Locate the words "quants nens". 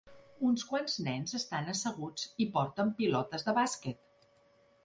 0.69-1.35